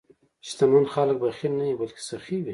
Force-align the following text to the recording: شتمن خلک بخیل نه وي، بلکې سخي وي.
شتمن 0.47 0.85
خلک 0.93 1.17
بخیل 1.23 1.51
نه 1.59 1.63
وي، 1.67 1.75
بلکې 1.79 2.01
سخي 2.09 2.37
وي. 2.41 2.49